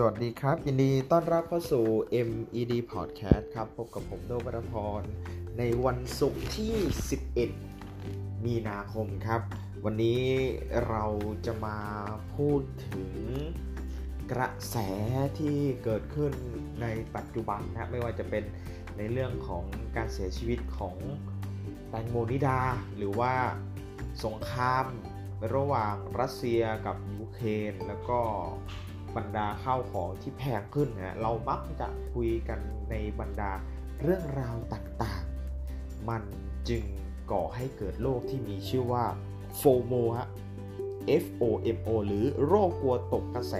[0.00, 1.84] สวัสดีครับ ยินดีต้อนรับเข้าสู่
[2.28, 5.02] MED Podcast ครับ พบกับผมโดบรพร
[5.58, 6.74] ในวันศุกร์ที่
[7.64, 9.40] 11 มีนาคมครับ
[9.84, 10.22] วันนี้
[10.88, 11.04] เรา
[11.46, 11.78] จะมา
[12.34, 13.10] พูดถึง
[14.32, 14.76] กระแส
[15.38, 16.32] ที่เกิดขึ้น
[16.82, 16.86] ใน
[17.16, 18.44] ปัจจุบันนะไม่ว่าจะเป็น
[18.96, 19.64] ในเรื่องของ
[19.96, 20.96] การเสียชีวิตของ
[21.88, 22.60] แตงโมนิดา
[22.96, 23.34] หรือว่า
[24.24, 24.86] สงคราม
[25.54, 28.20] ระหว่างรัสเซียกับยูเครนแล้วก็
[29.16, 33.52] บรรดาข้าวของที่แพงขึ้นนะเรามักจะคุยกันในบรรดา
[34.02, 36.22] เรื่องราวต่างๆ มัน
[36.68, 36.84] จึง
[37.32, 39.04] ก่อให้เกิดโรคที่มีชื่อว่า
[39.56, 40.28] โฟโมฮะ
[41.22, 41.44] F O
[41.76, 43.54] M O หรือโรคกลัวตกกระแส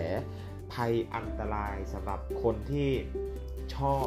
[0.73, 2.91] ภัยอันตรายสำหรับคนที่
[3.75, 4.07] ชอบ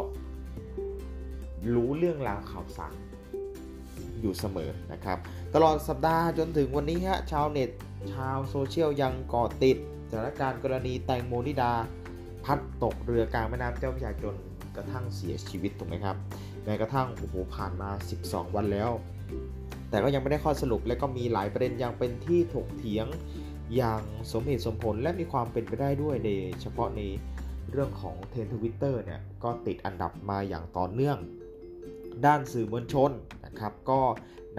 [1.73, 2.95] รู้เรื่องราวข่าวสาร
[4.21, 5.17] อยู่เสมอนะครับ
[5.53, 7.69] ตลอดสัปดาห์จนถึงวันนี้ฮะชาวเน็ต
[8.13, 9.77] ชาวโซเชียลยังก่อติด
[10.13, 11.71] สถานการณ์กรณีแตงโมนิดา
[12.45, 14.35] พัดตกเรือกลางแม่น้ำเจ้าพระยาจน
[14.75, 16.15] กระทั่งเสียชีวิตถูกไหมครับ
[16.63, 17.89] แม้กระทั่งโอ้โหผ่านมา
[18.21, 18.91] 12 วันแล้ว
[19.89, 23.07] แต่ก็ยังไม่ได้ข้อสรุปและก็มีหลายประเด็นยังเป็นที่ถกเถียง
[23.75, 24.01] อย่าง
[24.31, 26.29] สมเหตุสมผลและมีความเป็นไปได้ด้วยใน
[26.61, 27.01] เฉพาะใน
[27.71, 31.17] เรื่องของเทรนทวิตเตอร์เนี่ยก็ติดอันดับมาอย่างต่อเนื่อง
[32.25, 33.11] ด้านสื่อมวลชน
[33.45, 34.01] นะครับก็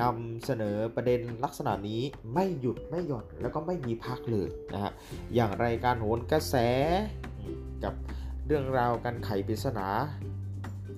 [0.00, 2.03] นำเสนอประเด็นลักษณะนี้
[2.34, 4.92] ไม่หยุดไม่หย่อนแล้วก็ไม่มีพักเลยนะฮะ
[5.34, 6.55] อย่างรายการโหนกระแส
[7.84, 7.95] กับ
[8.47, 9.86] เรื่องราวการไขปริศนา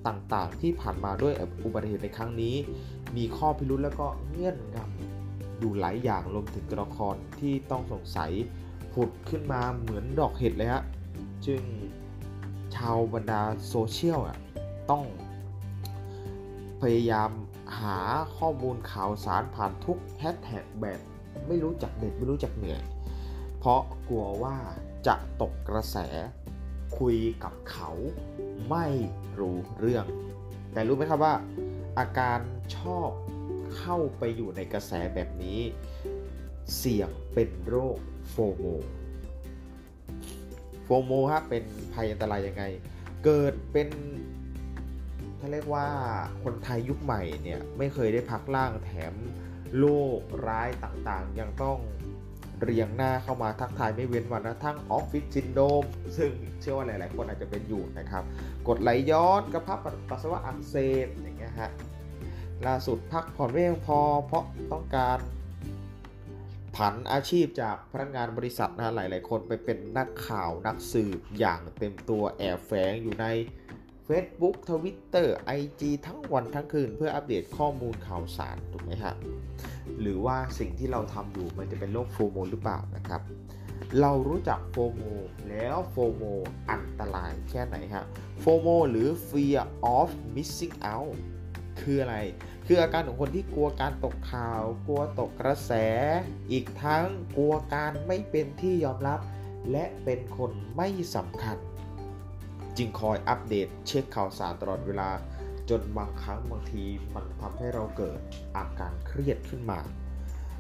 [0.07, 2.57] ต่างๆ ที่ผ่านมาด้วยอุบัติเหตุในครั้งนี้
[3.17, 8.33] มีข้อพิรุธแล้วก็เงื่อนงำอยู่หลายอย่างรวมถึงตัวละครที่ต้องสงสัย
[8.93, 10.83] ผุดขึ้นมาเหมือนดอกเห็ดเลยฮะ
[11.47, 11.63] จึง
[12.77, 14.39] ชาวบรรดาโซเชียลอะ
[14.91, 15.03] ต้อง
[16.85, 17.31] พยายาม
[17.81, 17.99] หา
[18.37, 21.01] ข้อมูลข่าวสารผ่านทุกแฮชแท็กแบบ
[21.47, 22.83] ไม่รู้จักเด็ดไม่รู้จักเหนื่อย
[23.59, 24.57] เพราะกลัวว่า
[25.07, 25.97] จะตกกระแส
[26.99, 27.91] คุยกับเขา
[28.71, 28.87] ไม่
[29.39, 30.07] รู้เรื่อง
[30.73, 31.35] แต่รู้ไหมครับว่า
[31.99, 32.39] อาการ
[32.79, 33.11] ชอบ
[33.77, 35.61] เข้าไปอยู่ในกระแสแบบนี้
[36.77, 37.99] เสี่ยงเป็นโรค
[38.31, 38.65] โฟโม
[40.85, 42.65] โฟโมฮะเป็นภัยอันตรายยังไง
[43.25, 43.89] เกิดเป็น
[45.45, 45.89] เขาเรียกว่า
[46.45, 49.15] คนไทยยุคใหม่เนี่ยไม่เคยได้พักล่างแถม
[49.79, 49.87] โร
[50.19, 51.79] คร้ายต่างๆ ยังต้อง
[52.61, 55.85] เรียงหน้าเข้ามาทักทายไม่เว้นวันนะทั้งออฟฟิศซินโดม
[56.19, 58.25] ซึ่งเชื่อว่าหลาย ๆ คนอาจจะเป็นอยู่นะครับ
[58.69, 61.71] กดไหลย้อนกระเพาะปัสสาวะอักเสบอย่างเงี้ยฮะ
[62.67, 65.19] ล่าสุดพักผ่อนไม่เพียงพอ เพราะต้องการ
[66.77, 73.27] ผันอาชีพจากพนักงานบริษัทนะหลาย ๆ คนไปเป็นนักข่าวนักสืบอย่างเต็มตัวแอบแฝงอยู่ใน
[74.09, 75.29] Facebook Twitter
[75.59, 79.15] IG ทั้งวันทั้งคืน เพื่ออัปเดตข้อมูลข่าวสารถูกไหมฮะ
[80.01, 83.21] หรือว่าสิ่งที่เราทำอยู่มันจะเป็นโรคโฟโมหรือเปล่านะครับ
[84.01, 85.03] เรารู้จักโฟโม
[85.49, 86.23] แล้วโฟโม
[86.71, 88.05] อันตรายแค่ไหนฮะ
[88.41, 89.63] โฟโมหรือ fear
[89.97, 91.15] of missing out
[91.81, 92.17] คืออะไร
[92.67, 95.73] คืออาการของคนที่กลัวการตกข่าว กลัวตกกระแส
[96.51, 99.21] อีกทั้งกลัวการไม่เป็นที่ยอมรับ
[99.71, 101.57] และเป็นคนไม่สำคัญ
[102.77, 105.11] จึงคอยอัปเดตเช็คข่าวสารตลอดเวลา
[105.71, 108.21] จนบางครั้งบางทีมันทำให้เราเกิด
[108.57, 109.81] อาการเครียดขึ้นมา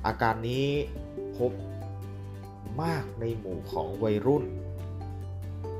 [0.06, 0.68] อาการนี้
[1.36, 1.52] พบ
[2.82, 4.44] มากในหมู่ของวัยรุ่น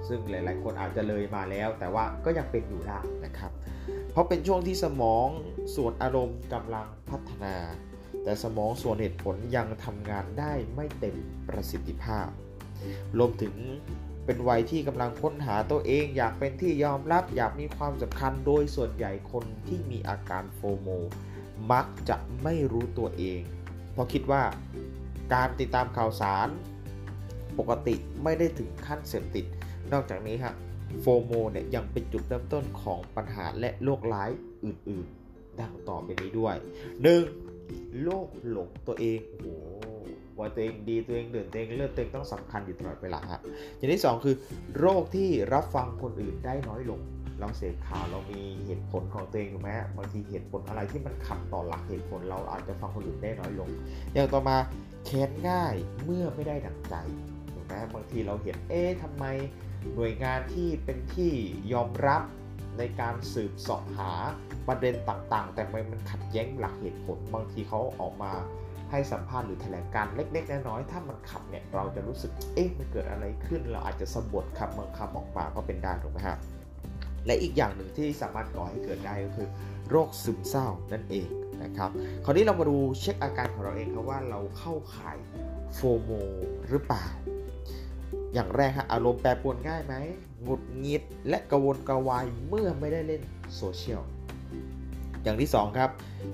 [0.08, 3.52] ซึ่งหลาย ๆ คนอาจจะเลยมาแล้ว แต่ว่าก็ยังเป็นอยู่ได้นะครับ
[4.10, 5.28] เพราะเป็นช่วงที่สมอง
[5.76, 7.56] ส่วนอารมณ์กำลังพัฒนา
[8.22, 11.16] แต่สมองส่วนเหตุผลยังทำงานได้ไม่เต็ม
[11.48, 12.28] ประสิทธิภาพ
[13.18, 13.54] รวมถึง
[14.26, 20.88] เป็นวัยที่กำลังค้นหาตัวเอง อยากเป็นที่ยอมรับอยากมีความสำคัญโดยส่วนใหญ่คนที่มีอาการโฟโม
[21.72, 23.40] มักจะไม่รู้ตัวเอง
[23.92, 24.42] เพราะคิดว่า
[25.34, 26.48] การติดตามข่าวสาร
[27.58, 29.46] ปกติไม่ได้ถึงขั้นเสพติด
[29.92, 30.54] นอกจากนี้ฮะ
[31.00, 34.30] โฟโมเนี่ยยังเป็นจุดเริ่มต้นของปัญหาและโรคร้าย
[34.64, 36.54] อื่นๆดังต่อไปนี้ด้วย
[37.28, 38.02] 1.
[38.02, 39.54] โรคหลงตัวเองโอ้
[40.38, 43.40] ว่าตัวเองดีตัวเองเด่นตัวเองเลือดตัวเองต้องสำคัญอยู่ตลอดเวลาครับ
[43.76, 44.34] อย่างที่ 2 คือ
[44.78, 47.00] โรคที่รับฟังคนอื่นได้น้อยลง
[47.40, 53.69] เราเสพข่าวเรามีเหตุผลของตัวเองถูกไหมบางทีเหตุผลอะไรที่มันขัดต่อหลักเหตุผลเราอาจจะฟังคนอื่นได้น้อยลง
[54.12, 54.56] อย่างต่อมา
[55.06, 56.94] แค้นง่ายเมื่อไม่ได้ดังใจ
[57.52, 59.25] ถูกไหมบางทีเราเห็นเอ๊ะทำไม
[59.94, 61.32] หน่วยงานที่เป็นที่
[61.72, 62.22] ยอมรับ
[62.78, 64.12] ในการสืบสอบหา
[64.69, 68.32] ประเด็นต่างๆ แต่มันขัดแย้งหลักเหตุผล บางทีเขาออกมา
[68.90, 76.38] ให้สัมภาษณ์หรือแถลงการเล็ก ๆ น้อยๆถ้ามันขับเนี่ยเราจะรู้สึกเอ๊ะมันเกิดอะไรขึ้น เราอาจจะสะบดคำบางคำออกมาก็เป็นได้ถูกไหมครับ
[77.26, 79.48] และอีกอย่างหนึ่งที่สามารถก่อให้เกิดได้ก็คือ
[79.90, 81.28] โรคซึมเศร้านั่นเอง
[81.62, 81.90] นะครับ
[82.25, 85.19] คราวนี้เรามาดูเช็คอาการของเราเองครับว่าเราเข้าข่าย
[85.75, 86.11] FOMO
[86.69, 87.06] หรือเปล่า
[88.34, 89.94] อย่างแรกฮะอารมณ์แปรปรวนง่ายไหม
[90.42, 93.22] หงุดหงิดและกระวนกระวายเมื่อไม่ได้เล่น
[93.56, 94.02] โซเชียล
[95.25, 95.91] อย่างที่ 2 ครับ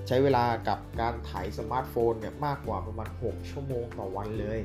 [0.07, 4.59] ใช้เวลากับการถ่ายสมาร์ทโฟนเนี่ยมากกว่าประมาณ 6 ชั่วโมงต่อวันเลย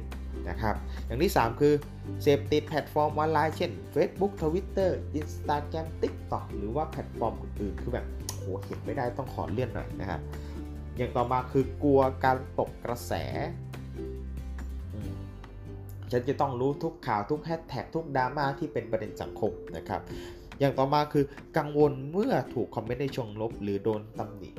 [0.48, 0.74] นะครับ
[1.06, 1.74] อย่างที่ 3 คือ
[2.22, 4.90] เสพติดแพลตฟอร์มออนไลน์เช่น Facebook Twitter
[5.20, 10.20] Instagram TikTok หรือว่าแพลตฟอร์มอื่นๆ คือแบบโหเห็นไม่ได้ต้องขอเลื่อนหน่อยนะฮะ
[10.96, 13.12] อย่างต่อมาคือกลัวการตกกระแส
[16.12, 20.00] ฉันจะต้องรู้ทุกข่าวทุกแฮชแท็กทุกดราม่าที่เป็นประเด็นสังคมนะครับ
[20.60, 21.24] อย่างต่อมาคือ
[21.58, 24.50] กังวลเมื่อถูกคอมเมนต์ในชงลบ หรือโดนตำหนิ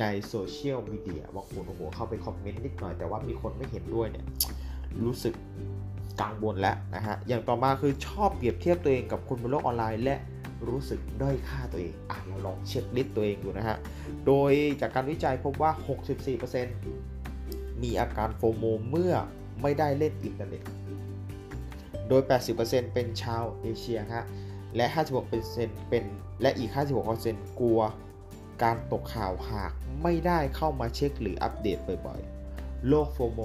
[0.00, 4.24] ในโซเชียลมีเดียว่าคุณโอ้โหเข้าไปคอมเมนต์นิดหน่อยแต่ว่ามีคนไม่เห็นด้วยเนี่ย
[5.04, 5.34] รู้สึก
[6.20, 10.16] กังวลแล้วนะฮะอย่างต่อมาคือชอบเปรียบเทียบตัวเองกับคนบนโลกออนไลน์ และ
[10.68, 13.76] รู้สึกด้อยค่าตัวเองอะเราลอง checklist ตัวเองดูนะฮะ
[14.26, 15.70] โดยจากการวิจัยพบว่า
[16.96, 19.14] 64%มีอาการ FOMO เมื่อ
[19.62, 20.62] ไม่ได้เล่นอินเทอร์เน็ต
[22.08, 22.22] โดย
[22.58, 24.24] 80%เป็นชาวเอเชียฮะ
[24.76, 24.86] และ
[25.38, 26.04] 56%เป็น
[26.42, 26.70] และอีก
[27.14, 27.80] 56%กลัว
[28.62, 29.72] การตกข่าวหาก
[30.02, 33.40] ไม่ได้เข้ามาเช็คหรืออัปเดตบ่อยๆ โรคโฟโม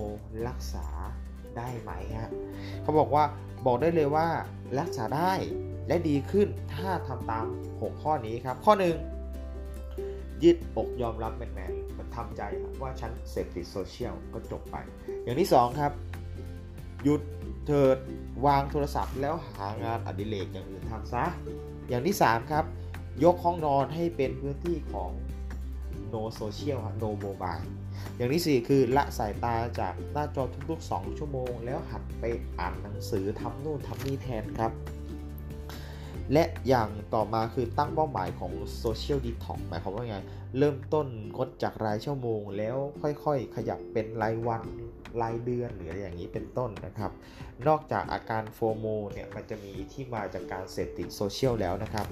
[0.48, 0.88] รักษา
[1.58, 2.32] ได้ไหมฮะ
[2.82, 3.24] เขาบอกว่า
[3.66, 4.28] บอกได้เลยว่า
[4.80, 5.34] รักษาได้
[5.88, 7.46] และดีขึ้นถ้าทำตาม
[7.76, 12.42] 6 ข้อนี้ครับ ข้อ 1ยืดอกยอมรับแมนๆมันทำใจ
[12.82, 14.76] ว่าฉันเสพติดโซเชียลก็จบไป
[15.24, 15.92] อย่างที่ 2 ครับ
[17.04, 17.22] หยุด
[17.68, 17.98] เถิด
[18.46, 21.26] วางโทรศัพท์แล้วหางานอดิเรกอย่างอื่น ทำซะ
[21.90, 22.66] อย่างที่ 3 ครับ
[23.24, 25.12] ยกห้องนอนให้เป็นพื้นที่ของ
[26.14, 27.66] no social no mobile
[28.18, 32.24] อย่างที่ 4 คือละสายตาจากหน้าจอทุกๆ 2 ชั่วโมง แล้วหัดไป
[32.60, 34.72] อ่านหนังสือทำนู่นทำนี่แทนครับ
[36.34, 38.52] และอย่างต่อมาคือตั้งเป้าหมายของ
[38.84, 40.18] Social Detox หมายความว่าไง
[40.58, 41.08] เริ่มต้น
[41.38, 44.64] งดจากรายชั่วโมง แล้วค่อยๆ ขยับเป็นรายวัน
[45.22, 47.12] รายเดือนหรืออะไรอย่างนี้เป็นต้นนะครับ
[47.68, 52.08] นอกจากอาการโฟโมเนี่ยมันจะมีที่มาจากการเสพติดโซเชียลแล้วนะครับ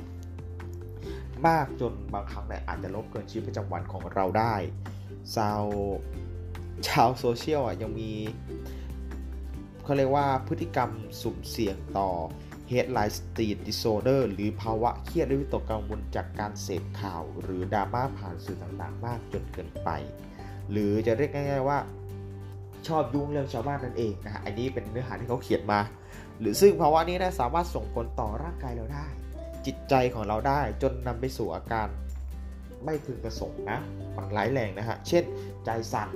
[1.47, 4.55] มากจนบางครั้งเนี่ยอาจจะลบเกินชีวิตประจำวันของเราได้
[5.35, 5.63] ชาว
[6.87, 8.11] ชาวโซเชียลอะยังมี
[9.83, 12.09] เขาเรียกว่าพฤติกรรมสุ่มเสี่ยงต่อ
[12.69, 19.89] headline street disorder หรือภาวะเครียดและวิตกกังวลจากการเสพข่าว หรือดราม่าผ่านสื่อต่างๆ มากจนเกินไป
[20.71, 21.79] หรือจะเรียกง่าย ๆ ว่า
[22.87, 25.79] ชอบยุ่งเรื่องชาวบ้านนั่นเองนะฮะอันนี้เป็นเนื้อหาที่เขาเขียนมา
[26.39, 29.07] หรือซึ่งภาวะนี้นะสามารถส่งผลต่อร่างกายเราได้
[29.65, 31.87] จิตใจของเราได้จนนำไปสู่อาการ
[32.85, 33.79] ไม่พึงประสงค์นะ
[34.15, 35.23] มันร้ายแรงนะฮะ เช่น
[35.65, 36.09] ใจสั่น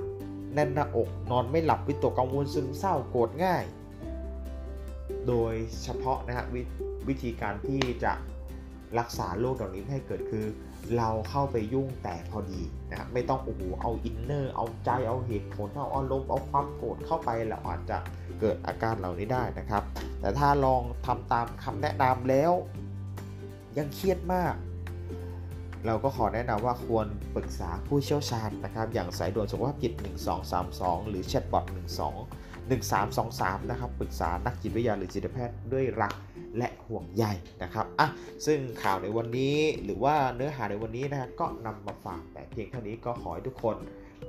[0.54, 3.64] แน่นหน้าอก นอนไม่หลับ วิตกกังวลซึมเศร้า โกรธง่าย
[5.28, 6.56] โดยเฉพาะนะฮะว
[7.08, 8.12] วิธีการที่จะ
[8.98, 10.46] รักษาโรคเหล่านี้ให้เกิดคือ
[10.96, 17.98] เราเข้าไปยุ่งแต่พอดีนะครับไม่ต้องโอ้โหเอา inner เอาใจเอาเหตุผลเอาอารมณ์เอาความโกรธเข้าไปแล้วอาจจะ
[18.40, 19.82] เกิดอาการเหล่านี้ได้นะครับ
[20.20, 22.52] แต่ถ้าลองทำตามคำแนะนำแล้ว
[23.78, 24.54] ยังเครียดมาก
[25.86, 29.92] เราก็ขอแนะนำว่าควรปรึกษาผู้เชี่ยวชาญนะครับ อย่างสายด่วนสุขภาพจิต
[30.52, 31.64] 1232 หรือแชทบอท
[32.12, 36.12] 12 1323 นะครับ ปรึกษานักจิตวิทยาหรือจิตแพทย์ด้วยรัก
[36.58, 37.24] และห่วงใย
[37.62, 38.08] นะครับอะ
[38.46, 43.76] ซึ่งข่าวในวันนี้หรือว่าเนื้อหาในวันนี้นะก็นำมาฝากแต่เพียงเท่านี้ก็ขอให้ทุกคน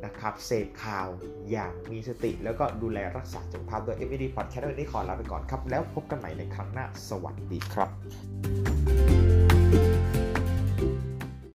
[0.05, 1.07] นะครับเสพข่าว
[1.51, 8.74] อย่างมีสติ แล้วก็ดูแลรักษาสุขภาพโดย MVD Podcast วันนี้ขอลาไปก่อนครับ แล้วพบกันใหม่ในครั้งหน้าสวัสดีครับ